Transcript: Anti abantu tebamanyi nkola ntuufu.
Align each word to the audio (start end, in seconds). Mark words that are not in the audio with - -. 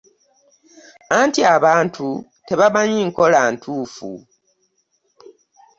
Anti 1.19 1.41
abantu 1.55 2.07
tebamanyi 2.47 2.99
nkola 3.07 3.39
ntuufu. 3.55 4.11